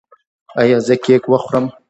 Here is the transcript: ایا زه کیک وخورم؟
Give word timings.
ایا 0.59 0.77
زه 0.85 0.95
کیک 1.03 1.23
وخورم؟ 1.27 1.65